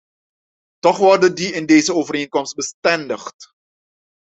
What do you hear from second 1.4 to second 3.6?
in deze overeenkomst bestendigd.